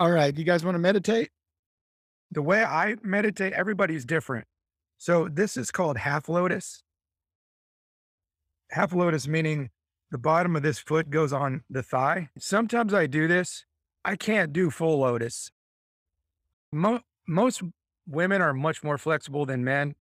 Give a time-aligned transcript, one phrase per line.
[0.00, 0.36] All right.
[0.36, 1.30] You guys want to meditate?
[2.32, 4.46] The way I meditate, everybody's different.
[4.98, 6.82] So this is called half lotus.
[8.70, 9.70] Half lotus meaning
[10.10, 12.30] the bottom of this foot goes on the thigh.
[12.38, 13.64] Sometimes I do this.
[14.04, 15.50] I can't do full lotus.
[16.72, 17.62] Mo- most
[18.08, 19.94] women are much more flexible than men,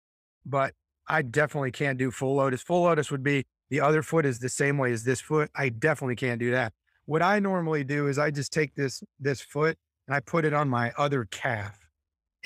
[0.44, 0.74] but
[1.08, 2.62] I definitely can't do full lotus.
[2.62, 5.50] Full lotus would be the other foot is the same way as this foot.
[5.54, 6.72] I definitely can't do that.
[7.06, 9.76] What I normally do is I just take this this foot
[10.06, 11.78] and I put it on my other calf.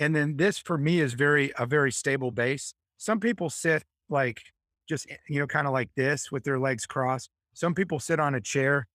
[0.01, 2.75] And then this for me is very a very stable base.
[2.97, 4.41] Some people sit like
[4.89, 7.31] just eh, you know kind of like this with their legs crossed.
[7.55, 8.87] Some people sit on a chair.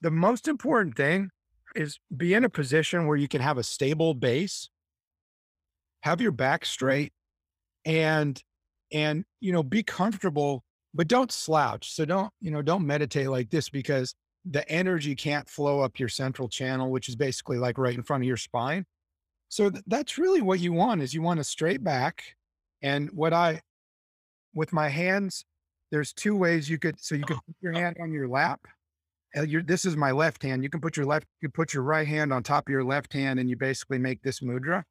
[0.00, 1.30] The most important thing
[1.74, 4.68] is be in a position where you can have a stable base,
[6.02, 7.12] have your back straight
[7.84, 8.42] and
[8.92, 10.64] and you know be comfortable
[10.94, 11.92] but don't slouch.
[11.92, 16.08] So don't, you know, don't meditate like this because the energy can't flow up your
[16.08, 18.86] central channel, which is basically like right in front of your spine.
[19.48, 22.22] So th- that's really what you want is you want a straight back.
[22.82, 23.60] And what I,
[24.54, 25.44] with my hands,
[25.90, 27.78] there's two ways you could, so you could oh, put your oh.
[27.78, 28.60] hand on your lap.
[29.34, 30.64] Your, this is my left hand.
[30.64, 33.12] You can put your left, you put your right hand on top of your left
[33.12, 34.82] hand and you basically make this mudra.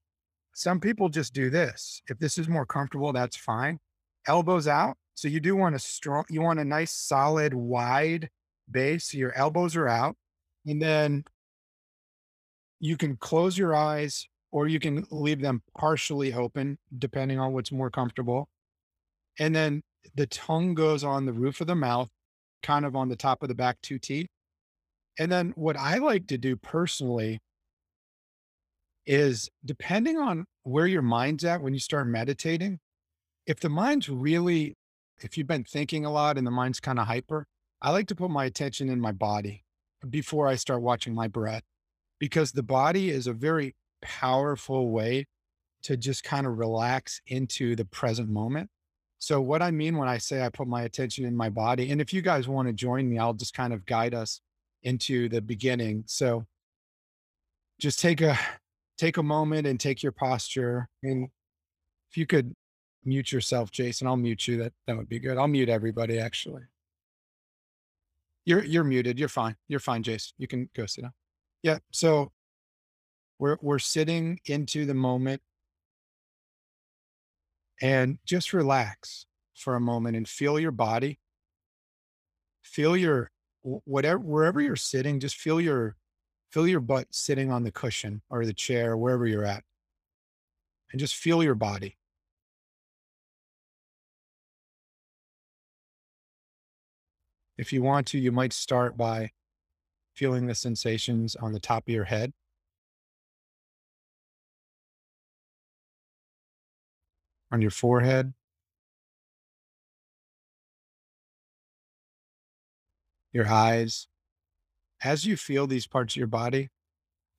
[0.53, 2.01] Some people just do this.
[2.07, 3.79] If this is more comfortable, that's fine.
[4.27, 8.29] Elbows out so you do want a strong, you want a nice, solid, wide
[8.71, 9.11] base.
[9.11, 10.15] So your elbows are out.
[10.65, 11.23] And then
[12.79, 17.71] you can close your eyes or you can leave them partially open, depending on what's
[17.71, 18.49] more comfortable.
[19.37, 19.81] And then
[20.15, 22.09] the tongue goes on the roof of the mouth,
[22.63, 24.27] kind of on the top of the back two teeth.
[25.17, 27.39] And then what I like to do personally
[29.05, 32.79] is depending on where your mind's at when you start meditating,
[33.45, 34.75] if the mind's really
[35.21, 37.45] if you've been thinking a lot and the mind's kind of hyper,
[37.81, 39.63] I like to put my attention in my body
[40.09, 41.63] before I start watching my breath
[42.19, 45.25] because the body is a very powerful way
[45.83, 48.69] to just kind of relax into the present moment.
[49.17, 51.99] So, what I mean when I say I put my attention in my body, and
[51.99, 54.39] if you guys want to join me, I'll just kind of guide us
[54.83, 56.03] into the beginning.
[56.07, 56.45] So,
[57.79, 58.37] just take a
[58.97, 61.29] take a moment and take your posture and
[62.09, 62.53] if you could
[63.05, 64.07] Mute yourself, Jason.
[64.07, 64.57] I'll mute you.
[64.57, 65.37] That that would be good.
[65.37, 66.63] I'll mute everybody actually.
[68.49, 69.19] You're you're muted.
[69.19, 69.55] You're fine.
[69.67, 70.33] You're fine, Jason.
[70.39, 71.13] You can go sit down.
[71.61, 71.77] Yeah.
[71.91, 72.31] So
[73.37, 75.43] we're we're sitting into the moment
[77.79, 81.19] and just relax for a moment and feel your body.
[82.63, 83.29] Feel your
[83.61, 85.95] whatever wherever you're sitting, just feel your
[86.51, 89.63] feel your butt sitting on the cushion or the chair, wherever you're at.
[90.91, 91.98] And just feel your body.
[97.59, 99.31] If you want to, you might start by
[100.15, 102.31] feeling the sensations on the top of your head.
[107.51, 108.33] On your forehead.
[113.33, 114.07] Your eyes.
[115.03, 116.69] As you feel these parts of your body,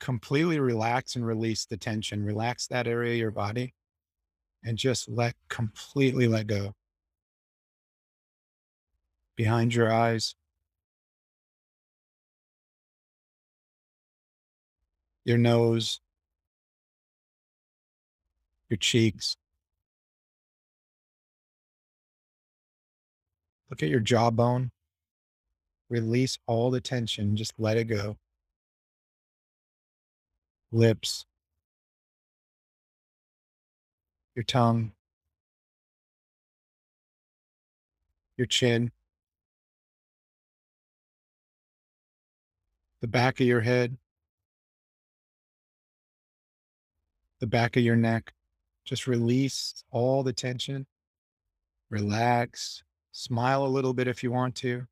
[0.00, 2.26] completely relax and release the tension.
[2.26, 3.72] Relax that area of your body
[4.62, 6.74] and just let completely let go
[9.40, 10.34] behind your eyes,
[15.24, 15.98] your nose,
[18.68, 19.38] your cheeks.
[23.70, 24.72] Look at your jawbone.
[25.88, 27.34] Release all the tension.
[27.34, 28.18] Just let it go.
[30.70, 31.24] Lips,
[34.34, 34.92] your tongue,
[38.36, 38.92] your chin.
[43.00, 43.96] The back of your head,
[47.40, 48.32] the back of your neck.
[48.84, 50.86] Just release all the tension.
[51.90, 52.82] Relax.
[53.12, 54.86] Smile a little bit if you want to.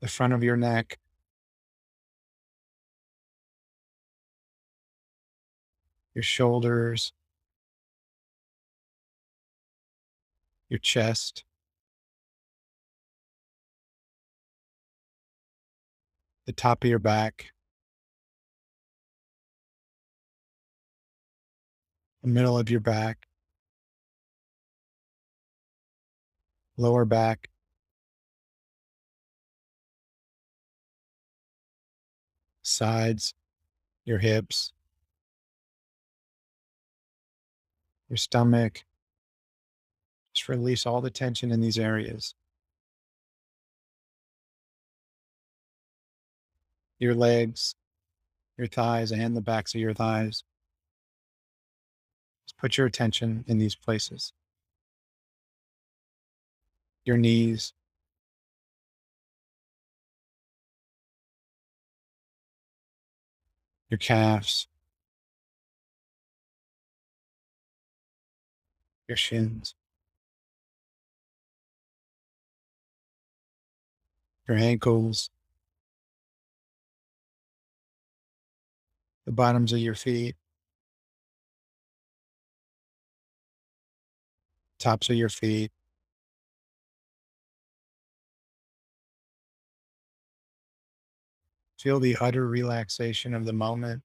[0.00, 0.98] The front of your neck.
[6.14, 7.12] Your shoulders.
[10.68, 11.44] Your chest.
[16.48, 17.52] The top of your back,
[22.22, 23.26] the middle of your back,
[26.78, 27.50] lower back,
[32.62, 33.34] sides,
[34.06, 34.72] your hips,
[38.08, 38.84] your stomach.
[40.32, 42.34] Just release all the tension in these areas.
[46.98, 47.74] Your legs,
[48.56, 50.44] your thighs, and the backs of your thighs.
[52.46, 54.32] Just put your attention in these places.
[57.04, 57.72] Your knees,
[63.88, 64.68] your calves,
[69.08, 69.74] your shins,
[74.46, 75.30] your ankles,
[79.28, 80.36] the bottoms of your feet,
[84.78, 85.70] tops of your feet.
[91.78, 94.02] Feel the utter relaxation of the moment.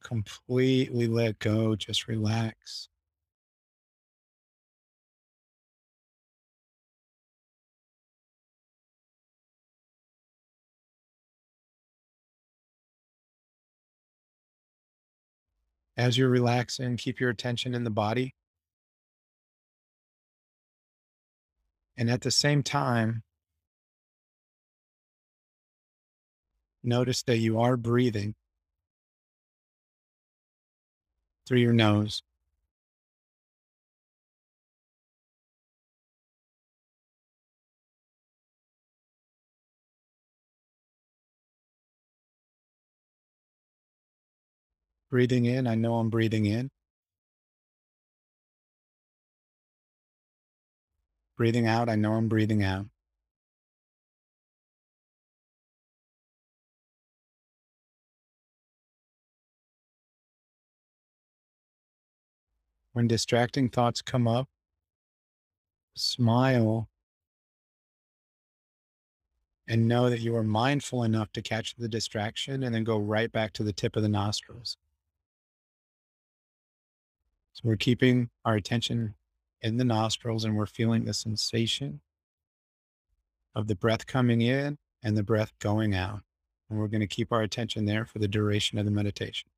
[0.00, 2.88] Completely let go, just relax.
[15.96, 18.34] As you're relaxing, keep your attention in the body.
[21.96, 23.22] And at the same time,
[26.82, 28.34] notice that you are breathing
[31.46, 32.22] through your nose.
[45.16, 46.70] Breathing in, I know I'm breathing in.
[51.38, 52.84] Breathing out, I know I'm breathing out.
[62.92, 64.50] When distracting thoughts come up,
[65.94, 66.90] smile
[69.66, 73.32] and know that you are mindful enough to catch the distraction and then go right
[73.32, 74.76] back to the tip of the nostrils.
[77.56, 79.14] So we're keeping our attention
[79.62, 82.02] in the nostrils and we're feeling the sensation
[83.54, 86.20] of the breath coming in and the breath going out.
[86.68, 89.48] And we're going to keep our attention there for the duration of the meditation.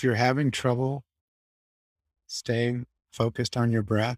[0.00, 1.04] If you're having trouble
[2.26, 4.16] staying focused on your breath,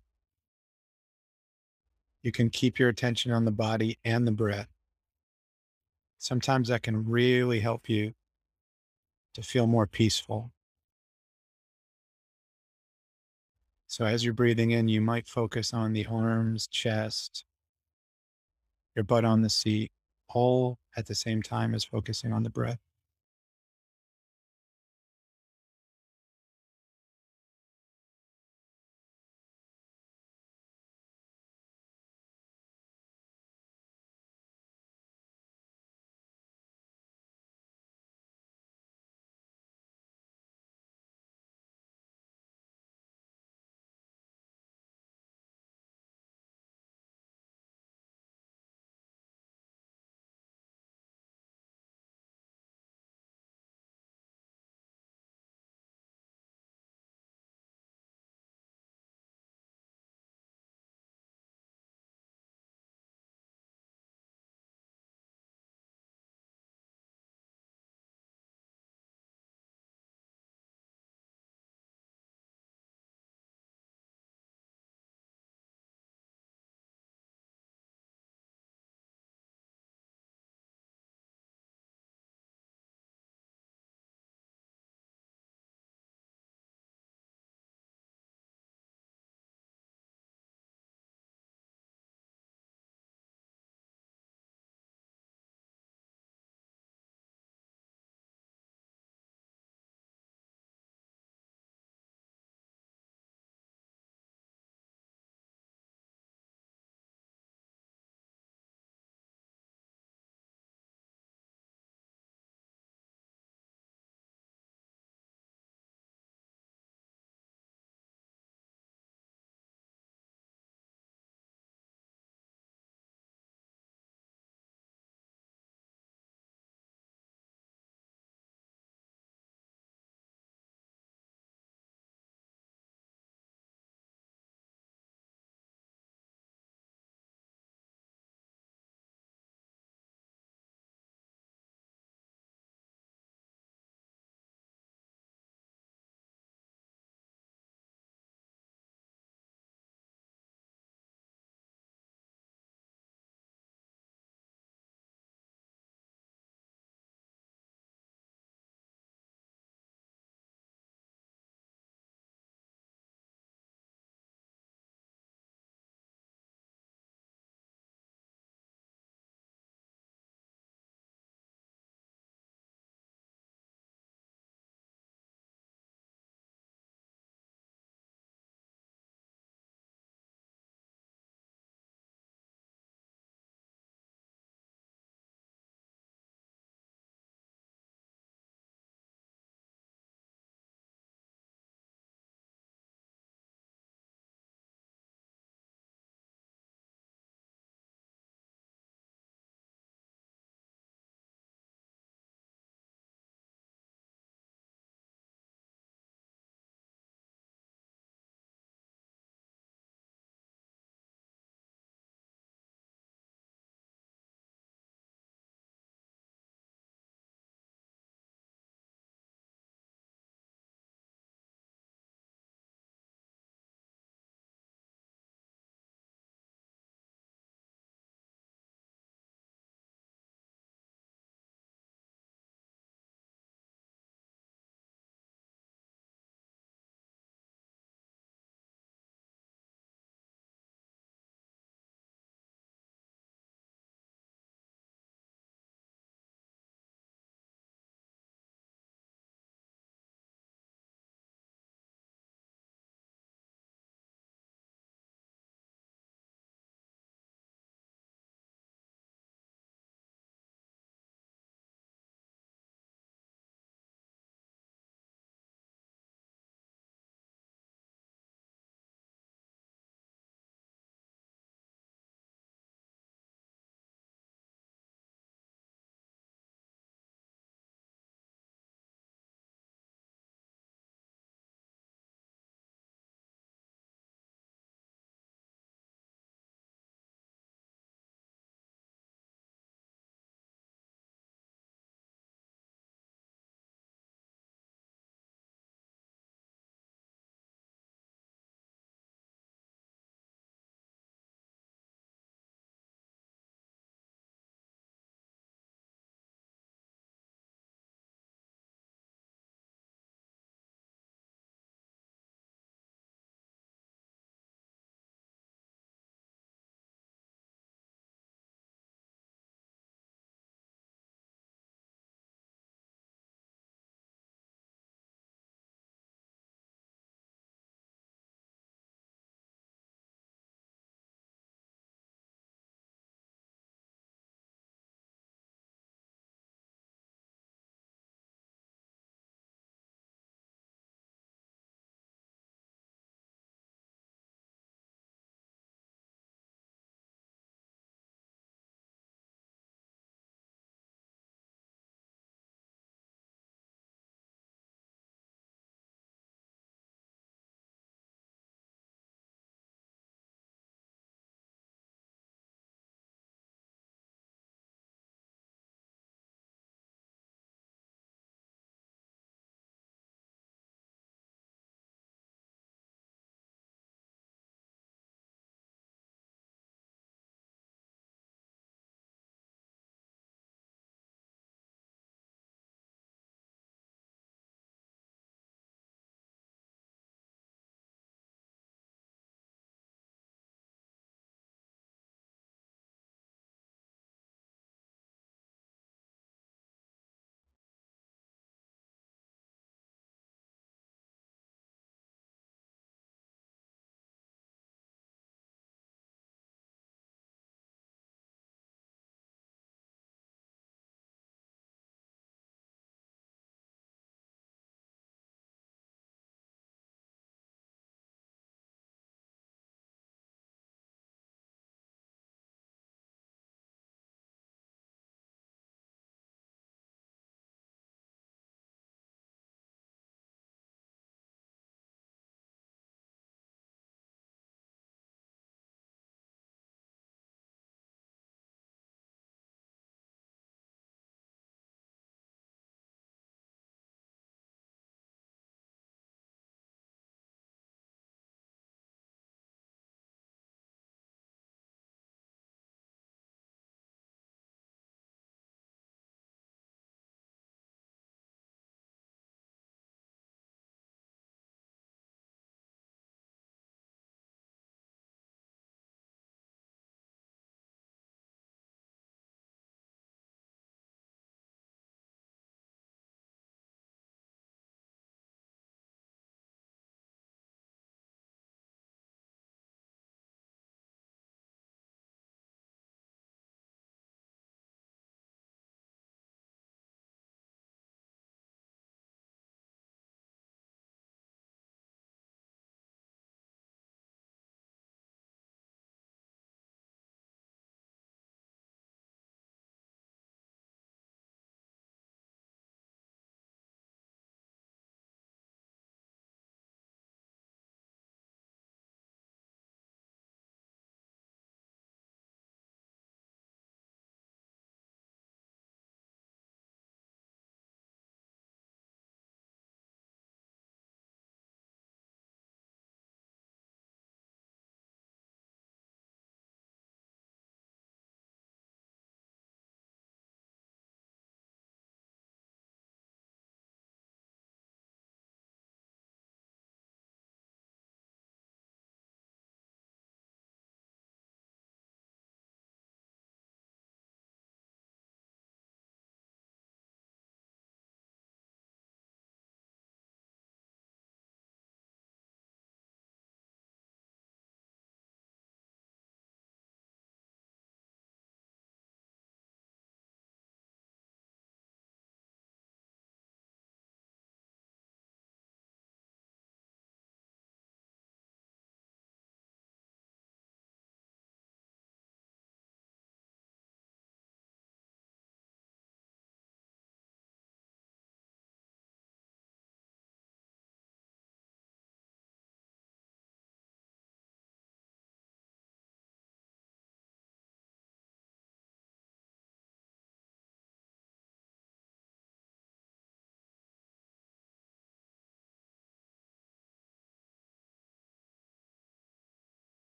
[2.22, 4.68] you can keep your attention on the body and the breath.
[6.18, 8.12] Sometimes that can really help you
[9.34, 10.52] to feel more peaceful.
[13.88, 17.44] So, as you're breathing in, you might focus on the arms, chest,
[18.94, 19.90] your butt on the seat,
[20.28, 22.78] all at the same time as focusing on the breath.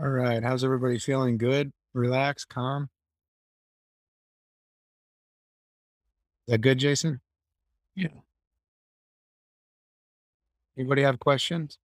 [0.00, 0.42] All right.
[0.42, 1.36] How's everybody feeling?
[1.36, 1.72] Good?
[1.92, 2.48] Relaxed?
[2.48, 2.88] Calm?
[6.48, 7.20] Is that good, Jason?
[7.94, 8.08] Yeah.
[10.78, 11.78] Anybody have questions?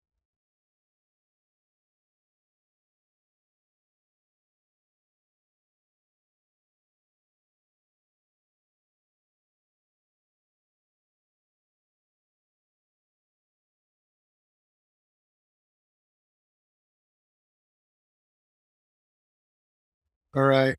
[20.37, 20.77] All right.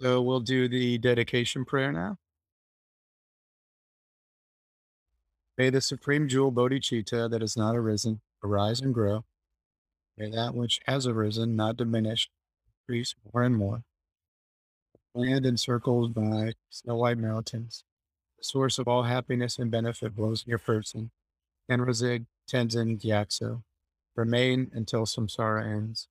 [0.00, 2.18] So we'll do the dedication prayer now.
[5.58, 9.24] May the supreme jewel bodhicitta that is not arisen arise and grow.
[10.16, 12.30] May that which has arisen not diminish,
[12.88, 13.82] increase more and more.
[15.12, 17.82] Land encircled by snow white mountains,
[18.38, 21.10] the source of all happiness and benefit blows your person.
[21.68, 23.64] Chenrezig, Tenzin, Gyatso,
[24.14, 26.06] remain until samsara ends.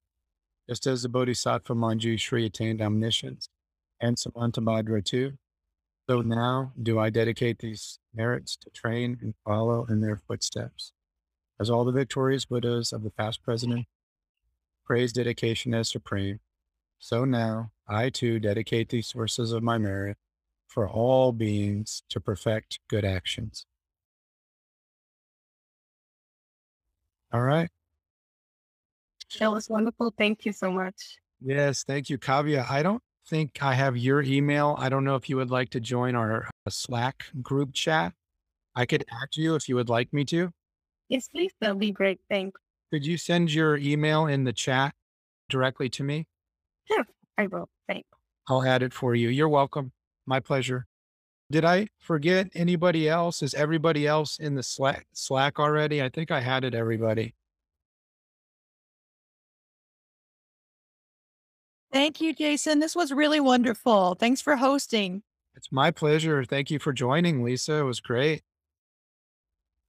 [0.70, 3.50] Just as the Bodhisattva Manjushri attained omniscience
[4.00, 5.34] and Samantabhadra too,
[6.08, 10.94] so now do I dedicate these merits to train and follow in their footsteps.
[11.60, 13.88] As all the victorious Buddhas of the past present
[14.86, 16.40] praise dedication as supreme,
[17.00, 20.18] so now I too dedicate these sources of my merit
[20.68, 23.66] for all beings to perfect good actions.
[27.34, 27.70] All right.
[29.38, 30.14] That was wonderful.
[30.18, 31.18] Thank you so much.
[31.42, 32.70] Yes, thank you, Kavya.
[32.70, 34.76] I don't think I have your email.
[34.80, 38.14] I don't know if you would like to join our uh, Slack group chat.
[38.76, 40.52] I could add you if you would like me to.
[41.10, 41.52] Yes, please.
[41.62, 42.20] That'll be great.
[42.30, 42.60] Thanks.
[42.92, 44.94] Could you send your email in the chat
[45.50, 46.28] directly to me?
[46.86, 47.06] Sure,
[47.38, 47.70] I will.
[47.88, 48.08] Thanks.
[48.48, 49.30] I'll add it for you.
[49.30, 49.92] You're welcome.
[50.26, 50.88] My pleasure.
[51.52, 53.42] Did I forget anybody else?
[53.42, 56.02] Is everybody else in the Slack Slack already?
[56.02, 57.34] I think I had it everybody.
[61.92, 62.80] Thank you, Jason.
[62.80, 64.16] This was really wonderful.
[64.16, 65.24] Thanks for hosting.
[65.56, 66.44] It's my pleasure.
[66.46, 67.74] Thank you for joining, Lisa.
[67.80, 68.44] It was great.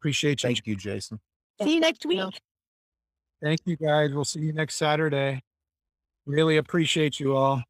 [0.01, 0.49] Appreciate you.
[0.49, 1.21] Thank you, Jason.
[1.63, 2.27] See you next Yeah.
[2.27, 2.41] week.
[3.43, 4.13] Thank you guys.
[4.13, 5.43] We'll see you next Saturday.
[6.27, 7.63] Really appreciate you all.